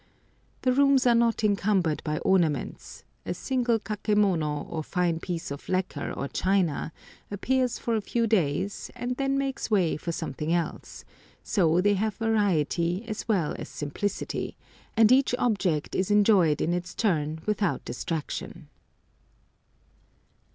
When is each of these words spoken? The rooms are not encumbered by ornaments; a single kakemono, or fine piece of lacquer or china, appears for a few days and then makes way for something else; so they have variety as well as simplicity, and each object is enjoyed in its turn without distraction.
The 0.63 0.71
rooms 0.73 1.05
are 1.05 1.13
not 1.13 1.43
encumbered 1.43 2.01
by 2.03 2.17
ornaments; 2.25 3.03
a 3.23 3.35
single 3.35 3.77
kakemono, 3.77 4.65
or 4.67 4.81
fine 4.83 5.19
piece 5.19 5.51
of 5.51 5.69
lacquer 5.69 6.11
or 6.11 6.27
china, 6.27 6.91
appears 7.29 7.77
for 7.77 7.95
a 7.95 8.01
few 8.01 8.25
days 8.25 8.89
and 8.95 9.15
then 9.17 9.37
makes 9.37 9.69
way 9.69 9.97
for 9.97 10.11
something 10.11 10.51
else; 10.51 11.05
so 11.43 11.81
they 11.81 11.93
have 11.93 12.15
variety 12.15 13.05
as 13.07 13.27
well 13.27 13.55
as 13.59 13.69
simplicity, 13.69 14.57
and 14.97 15.11
each 15.11 15.35
object 15.37 15.93
is 15.93 16.09
enjoyed 16.09 16.61
in 16.61 16.73
its 16.73 16.95
turn 16.95 17.39
without 17.45 17.85
distraction. 17.85 18.69